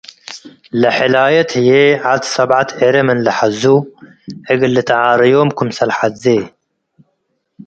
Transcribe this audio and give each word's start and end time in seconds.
ለሕላየት 0.81 1.49
ህይ 1.65 1.89
ዐድ 2.07 2.23
ሰብዐት 2.35 2.69
ዕሬ 2.85 2.95
ምን 3.07 3.19
ሐዙ፡ 3.37 3.63
እግል 4.51 4.71
ልትዓረዮም 4.75 5.49
ክምሰል 5.57 5.91
ሐዜ። 5.97 6.23